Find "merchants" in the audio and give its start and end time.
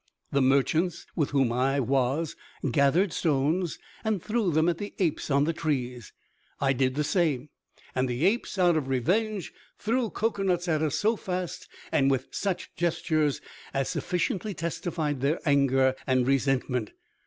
0.41-1.05